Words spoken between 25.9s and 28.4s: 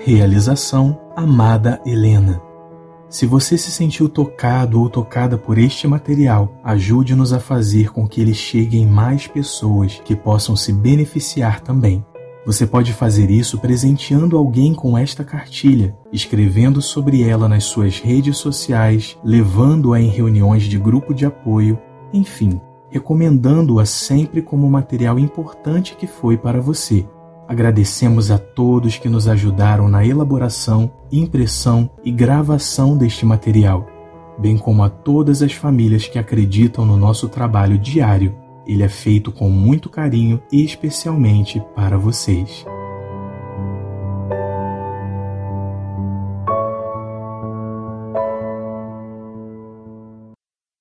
que foi para você. Agradecemos a